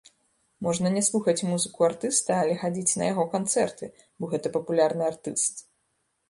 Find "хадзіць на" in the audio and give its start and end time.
2.63-3.11